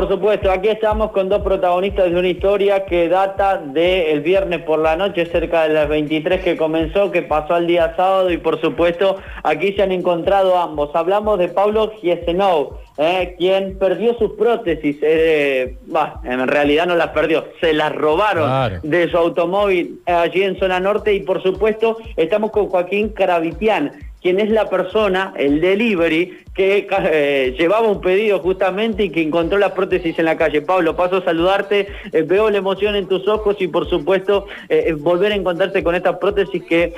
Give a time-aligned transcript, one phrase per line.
[0.00, 4.78] por supuesto, aquí estamos con dos protagonistas de una historia que data del viernes por
[4.78, 8.58] la noche, cerca de las 23 que comenzó, que pasó al día sábado y por
[8.62, 10.88] supuesto aquí se han encontrado ambos.
[10.94, 15.76] Hablamos de Pablo Giesenov, eh, quien perdió sus prótesis, eh,
[16.24, 21.12] en realidad no las perdió, se las robaron de su automóvil allí en zona norte
[21.12, 23.92] y por supuesto estamos con Joaquín Caravitian
[24.22, 29.58] quien es la persona, el delivery, que eh, llevaba un pedido justamente y que encontró
[29.58, 30.60] las prótesis en la calle.
[30.60, 34.92] Pablo, paso a saludarte, eh, veo la emoción en tus ojos y por supuesto eh,
[34.98, 36.94] volver a encontrarte con estas prótesis que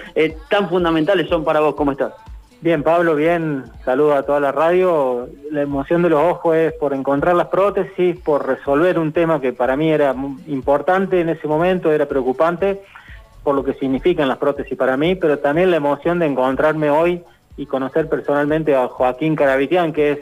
[0.50, 1.74] tan fundamentales son para vos.
[1.74, 2.12] ¿Cómo estás?
[2.60, 5.28] Bien, Pablo, bien, saludo a toda la radio.
[5.50, 9.52] La emoción de los ojos es por encontrar las prótesis, por resolver un tema que
[9.52, 10.14] para mí era
[10.46, 12.80] importante en ese momento, era preocupante
[13.42, 17.22] por lo que significan las prótesis para mí, pero también la emoción de encontrarme hoy
[17.56, 20.18] y conocer personalmente a Joaquín Caravitian, que es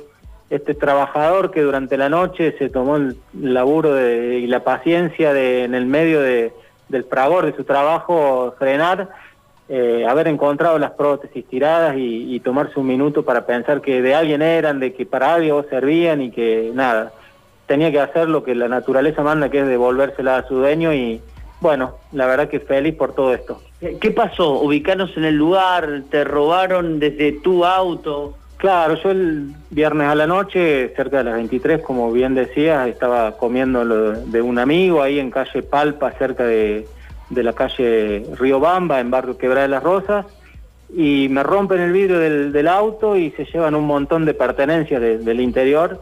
[0.50, 5.74] este trabajador que durante la noche se tomó el laburo y la paciencia de, en
[5.74, 9.10] el medio del fragor de su trabajo frenar,
[9.68, 14.42] eh, haber encontrado las prótesis tiradas y, tomarse un minuto para pensar que de alguien
[14.42, 17.12] eran, de que para algo servían y que nada,
[17.66, 21.22] tenía que hacer lo que la naturaleza manda, que es devolvérsela a su dueño y,
[21.60, 23.60] bueno, la verdad que feliz por todo esto.
[23.80, 24.60] ¿Qué pasó?
[24.60, 26.02] ¿Ubicarnos en el lugar?
[26.10, 28.36] ¿Te robaron desde tu auto?
[28.60, 33.38] Claro, yo el viernes a la noche, cerca de las 23, como bien decías, estaba
[33.38, 36.86] comiendo de un amigo ahí en calle Palpa, cerca de,
[37.30, 40.26] la calle Río Bamba, en barrio Quebrada de las Rosas,
[40.94, 45.40] y me rompen el vidrio del, auto y se llevan un montón de pertenencias del
[45.40, 45.98] interior,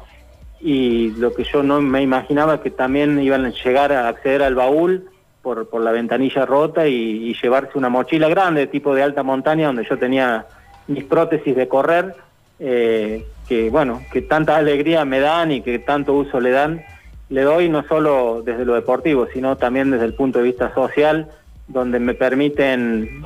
[0.60, 4.56] y lo que yo no me imaginaba que también iban a llegar a acceder al
[4.56, 5.08] baúl,
[5.54, 9.98] por, la ventanilla rota y, llevarse una mochila grande, tipo de alta montaña, donde yo
[9.98, 10.46] tenía
[10.86, 12.14] mis prótesis de correr,
[12.58, 16.82] eh, que bueno, que tanta alegría me dan y que tanto uso le dan,
[17.30, 21.28] le doy no solo desde lo deportivo, sino también desde el punto de vista social,
[21.66, 23.24] donde me permiten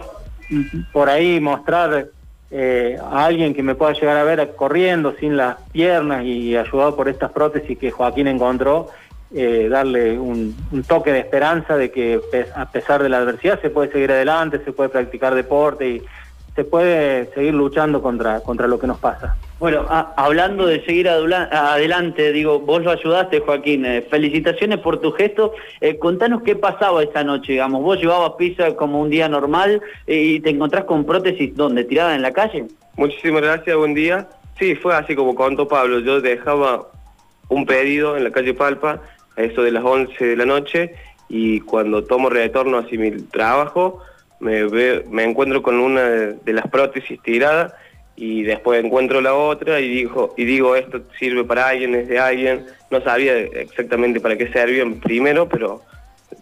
[0.93, 2.09] por ahí mostrar
[2.50, 6.94] eh, a alguien que me pueda llegar a ver corriendo sin las piernas y ayudado
[6.94, 8.91] por estas prótesis que Joaquín encontró,
[9.34, 10.54] eh, darle un,
[10.87, 12.20] toque de esperanza de que
[12.54, 16.03] a pesar de la adversidad se puede seguir adelante, se puede practicar deporte y
[16.54, 19.37] se puede seguir luchando contra, contra lo que nos pasa.
[19.59, 23.87] Bueno, hablando de seguir adelante, digo, vos lo ayudaste, Joaquín.
[23.87, 25.54] Eh, felicitaciones por tu gesto.
[25.81, 27.82] Eh, contanos qué pasaba esa noche, digamos.
[27.82, 31.84] Vos llevabas pizza como un día normal y te encontrás con prótesis, ¿dónde?
[31.84, 32.66] ¿Tirada en la calle?
[32.97, 34.28] Muchísimas gracias, buen día.
[34.59, 36.00] Sí, fue así como contó Pablo.
[36.00, 36.88] Yo dejaba
[37.48, 39.00] un pedido en la calle Palpa
[39.37, 40.94] a eso de las 11 de la noche
[41.28, 44.00] y cuando tomo retorno hacia mi trabajo
[44.41, 44.65] me,
[45.10, 47.72] me encuentro con una de, las prótesis tiradas
[48.16, 52.19] y después encuentro la otra y digo, y digo esto sirve para alguien, es de
[52.19, 55.82] alguien, no sabía exactamente para qué servían primero, pero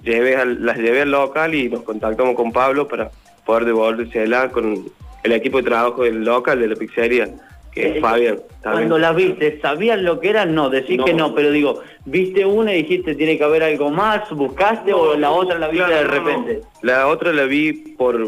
[0.03, 3.11] llevé las llevé al local y nos contactamos con Pablo para
[3.45, 4.87] poder devolvérsela con
[5.23, 7.29] el equipo de trabajo del local, de la pizzería
[7.73, 8.41] que eh, Fabián.
[8.63, 10.55] Cuando las viste, ¿sabían lo que eran?
[10.55, 14.29] No, decís que no, pero digo, ¿viste una y dijiste tiene que haber algo más?
[14.31, 16.61] ¿Buscaste o la otra la viste de repente?
[16.83, 18.21] La otra la vi por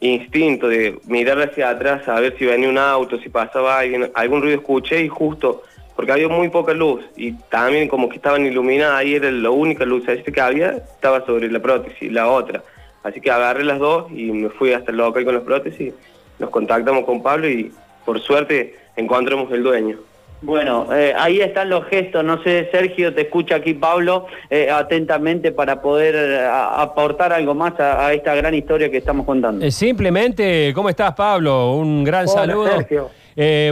[0.00, 4.42] instinto de mirar hacia atrás a ver si venía un auto, si pasaba alguien, algún
[4.42, 5.62] ruido escuché y justo,
[5.96, 9.84] porque había muy poca luz y también como que estaban iluminadas, ahí era la única
[9.84, 12.62] luz que había, estaba sobre la prótesis, la otra.
[13.02, 15.94] Así que agarré las dos y me fui hasta el local con las prótesis,
[16.38, 17.72] nos contactamos con Pablo y
[18.08, 19.98] por suerte encontremos el dueño.
[20.40, 25.52] Bueno, eh, ahí están los gestos, no sé, Sergio, te escucha aquí Pablo eh, atentamente
[25.52, 29.70] para poder eh, aportar algo más a, esta gran historia que estamos contando.
[29.70, 31.74] simplemente, ¿cómo estás Pablo?
[31.74, 32.78] Un gran saludo.
[32.78, 33.10] Sergio.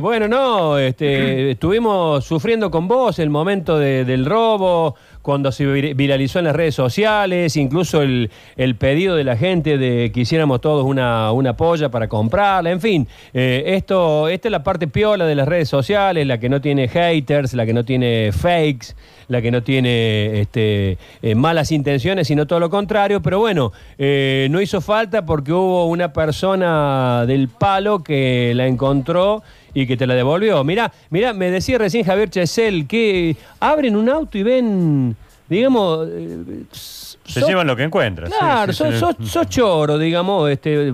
[0.02, 6.44] bueno, no, este, estuvimos sufriendo con vos el momento del robo, cuando se viralizó en
[6.44, 8.30] las redes sociales, incluso el,
[8.78, 13.08] pedido de la gente de que hiciéramos todos una, una polla para comprarla, en fin,
[13.34, 16.86] eh, esto, esta es la parte piola de las redes sociales, la que no tiene
[16.86, 18.94] haters, la que no tiene fakes,
[19.26, 24.46] la que no tiene este, eh, malas intenciones, sino todo lo contrario, pero bueno, eh,
[24.52, 29.42] no hizo falta porque hubo una persona del palo que la encontró
[29.76, 30.64] y que te la devolvió.
[30.64, 35.16] Mira, mira, me decía recién Javier Chesel que abren un auto y ven,
[35.48, 36.08] digamos...
[36.10, 38.30] Eh, Se llevan lo que encuentran.
[38.30, 40.92] Claro, sos, choro, digamos, este,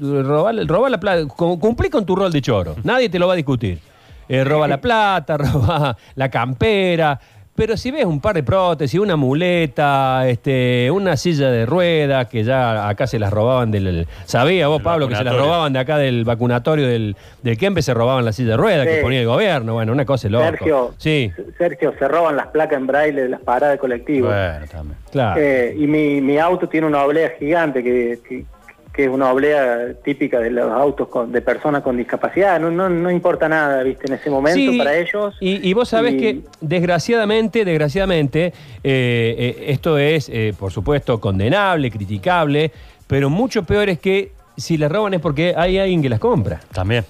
[0.00, 3.78] robar, la plata, cumplí con tu rol de choro, nadie te lo va a discutir.
[4.28, 7.20] Eh, roba la plata, roba la campera,
[7.60, 12.42] pero si ves un par de prótesis, una muleta, este, una silla de ruedas, que
[12.42, 14.08] ya acá se las robaban del...
[14.24, 17.92] ¿Sabía vos, Pablo, que se las robaban de acá del vacunatorio del, del Kempe, se
[17.92, 19.74] robaban la silla de ruedas que ponía el gobierno?
[19.74, 20.52] Bueno, una cosa loca.
[20.52, 21.30] Sergio, sí.
[21.58, 24.30] Sergio, se roban las placas en braille de las paradas de colectivos.
[24.30, 24.96] Bueno, también.
[25.12, 25.38] Claro.
[25.38, 28.46] Eh, y mi, mi auto tiene una oblea gigante que que
[29.04, 32.60] es una oblea típica de los autos de personas con discapacidad.
[32.60, 35.36] No, no, no importa nada, viste, en ese momento para ellos.
[35.40, 38.52] Y, vos sabés que, desgraciadamente, desgraciadamente, eh,
[38.84, 42.70] eh, esto es, eh, por supuesto, condenable, criticable,
[43.06, 46.60] pero mucho peor es que si las roban es porque hay alguien que las compra.
[46.72, 47.04] También.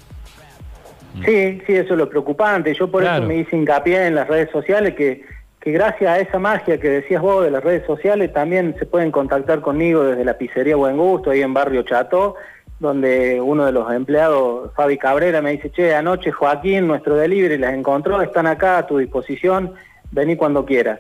[1.25, 2.73] Sí, sí, eso es lo preocupante.
[2.73, 5.23] Yo por eso me hice hincapié en las redes sociales que
[5.61, 9.11] que gracias a esa magia que decías vos de las redes sociales también se pueden
[9.11, 12.37] contactar conmigo desde la pizzería Buen Gusto, ahí en Barrio Chato,
[12.79, 17.75] donde uno de los empleados, Fabi Cabrera, me dice, che, anoche Joaquín, nuestro delivery, las
[17.75, 19.75] encontró, están acá a tu disposición,
[20.11, 20.99] vení cuando quieras.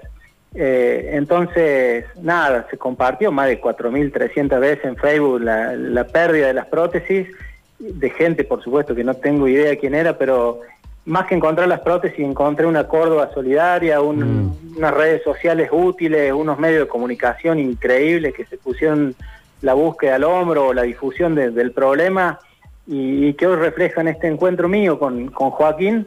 [0.54, 6.54] Eh, entonces, nada, se compartió más de 4.300 veces en Facebook la, la pérdida de
[6.54, 7.28] las prótesis,
[7.78, 10.60] de gente, por supuesto, que no tengo idea quién era, pero
[11.06, 14.76] más que encontrar las prótesis, encontré una Córdoba solidaria, mm.
[14.76, 19.14] unas redes sociales útiles, unos medios de comunicación increíbles que se pusieron
[19.62, 22.38] la búsqueda al hombro o la difusión del problema
[22.86, 26.06] y, que hoy reflejan este encuentro mío con, Joaquín,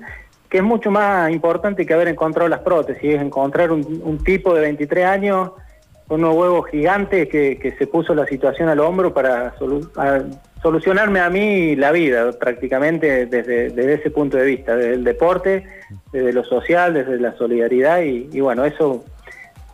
[0.50, 4.62] que es mucho más importante que haber encontrado las prótesis, es encontrar un, tipo de
[4.62, 5.51] 23 años
[6.07, 9.54] con unos huevos gigantes que, se puso la situación al hombro para
[10.63, 15.68] solucionarme a mí la vida prácticamente desde, ese punto de vista, desde el deporte,
[16.12, 19.04] desde lo social, desde la solidaridad y, bueno, eso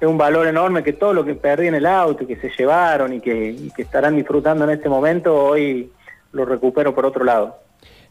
[0.02, 2.50] es un valor enorme que todo lo que perdí en el auto y que se
[2.58, 5.92] llevaron y que, estarán disfrutando en este momento, hoy
[6.34, 7.60] lo recupero por otro lado.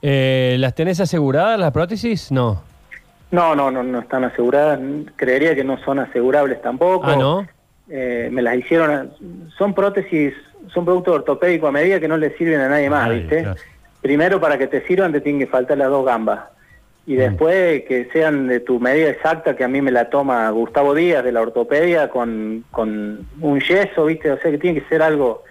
[0.00, 2.30] Eh, ¿Las tenés aseguradas las prótesis?
[2.30, 2.62] No.
[3.32, 4.78] No, no, no, no están aseguradas.
[5.16, 7.06] Creería que no son asegurables tampoco.
[7.06, 7.46] Ah, ¿no?
[7.90, 9.12] Eh, me las hicieron,
[9.56, 10.34] son prótesis
[10.72, 13.46] son productos ortopédicos a medida que no le sirven a nadie más, ¿viste?
[14.00, 16.40] Primero para que te sirvan te tienen que faltar las dos gambas.
[17.06, 17.18] Y mm.
[17.18, 21.24] después que sean de tu medida exacta, que a mí me la toma Gustavo Díaz
[21.24, 24.30] de la ortopedia con, con un yeso, ¿viste?
[24.30, 25.44] O sea que tiene que ser algo...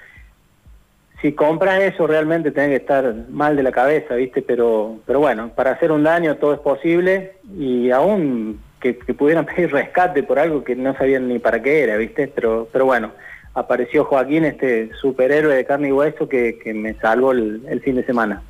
[1.19, 4.43] Si compras eso realmente tenés que estar mal de la cabeza, ¿viste?
[4.43, 9.45] Pero, pero bueno, para hacer un daño todo es posible y aún que, que pudieran
[9.55, 12.27] pedir rescate por algo que no sabían ni para qué era, ¿viste?
[12.27, 13.11] Pero, pero bueno,
[13.57, 18.41] apareció Joaquín, este superhéroe de carne y hueso que, me salvó el, fin de semana.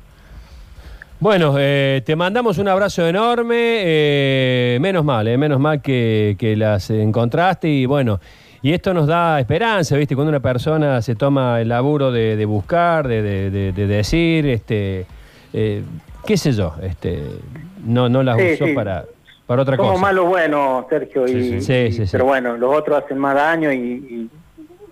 [1.18, 6.90] Bueno, eh, te mandamos un abrazo enorme, eh, menos mal, eh, menos mal que, las
[6.90, 8.20] encontraste y bueno,
[8.60, 10.14] y esto nos da esperanza, ¿viste?
[10.14, 15.06] Cuando una persona se toma el laburo de, buscar, de, decir, este,
[15.52, 17.22] qué sé yo, este,
[17.84, 19.06] no, no las usó para,
[19.48, 19.88] para otra cosa.
[19.88, 21.58] Como malo bueno, Sergio, y,
[22.12, 24.30] pero bueno, los otros hacen más daño y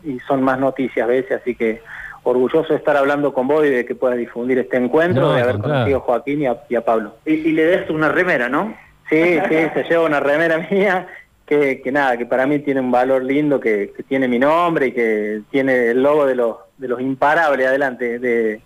[0.06, 1.82] y son más noticias a veces, así que
[2.22, 5.58] orgulloso de estar hablando con vos y de que puedas difundir este encuentro, de haber
[5.58, 7.16] conocido a Joaquín y a, Pablo.
[7.24, 8.74] Y, le des una remera, ¿no?
[9.08, 11.06] Sí, sí, se lleva una remera mía
[11.44, 14.92] que, que nada, que para mí tiene un valor lindo, que, tiene mi nombre y
[14.92, 18.60] que tiene el logo de los, de los imparables adelante, de,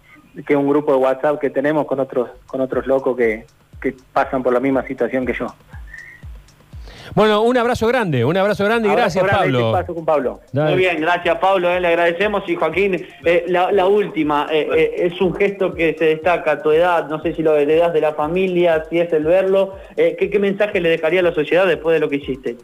[0.47, 3.45] que es un grupo de WhatsApp que tenemos con otros, con otros locos que,
[3.81, 5.49] que pasan por la misma situación que yo.
[7.15, 9.73] Bueno, un abrazo grande, un abrazo grande y gracias, Pablo.
[9.73, 10.41] Paso con Pablo.
[10.53, 11.71] Muy bien, gracias, Pablo.
[11.71, 12.49] Eh, le agradecemos.
[12.49, 17.09] Y Joaquín, eh, la, última, eh, es un gesto que se destaca a tu edad,
[17.09, 19.75] no sé si lo heredas de la familia, si es el verlo.
[19.97, 22.57] ¿qué, mensaje le dejaría a la sociedad después de lo que hiciste?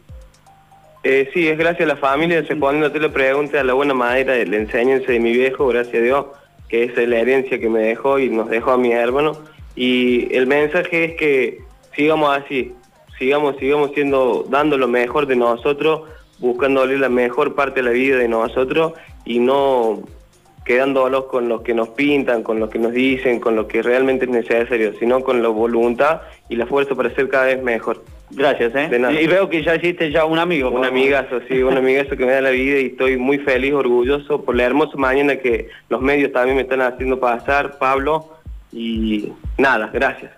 [1.33, 4.57] sí, es gracias a la familia, respondiéndote la pregunta a la buena manera de la
[4.57, 6.25] enseñanza de mi viejo, gracias a Dios,
[6.67, 9.37] que es la herencia que me dejó y nos dejó a mi hermano.
[9.75, 11.59] Y el mensaje es que
[11.95, 12.73] sigamos así,
[13.17, 16.01] sigamos, sigamos siendo, dando lo mejor de nosotros,
[16.39, 18.93] buscando la mejor parte de la vida de nosotros
[19.25, 20.03] y no
[20.65, 24.25] quedándonos con los que nos pintan, con los que nos dicen, con lo que realmente
[24.25, 28.03] es necesario, sino con la voluntad y la fuerza para ser cada vez mejor.
[28.29, 28.89] Gracias, ¿eh?
[29.21, 30.69] Y veo que ya hiciste ya un amigo.
[30.69, 34.43] Un amigazo, sí, un amigazo que me da la vida y estoy muy feliz, orgulloso
[34.43, 38.33] por la hermosa mañana que los medios también me están haciendo pasar, Pablo,
[38.73, 40.36] y nada, gracias.